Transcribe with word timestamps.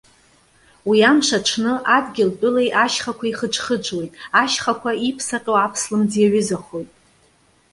Уи 0.89 0.99
амш 1.09 1.29
аҽны, 1.37 1.73
адгьылтәылеи 1.95 2.69
ашьхақәеи 2.83 3.37
хыџхыџуеит, 3.37 4.11
ашьхақәа 4.41 4.91
иԥсаҟьоу 5.09 5.57
аԥслымӡ 5.65 6.11
иаҩызахоит. 6.17 6.89